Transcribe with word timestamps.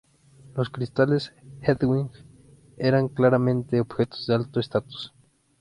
Los 0.55 0.71
cristales 0.71 1.31
Hedwig 1.61 2.09
eran 2.77 3.07
claramente 3.07 3.79
objetos 3.79 4.25
de 4.25 4.33
alto 4.33 4.59
estatus. 4.59 5.13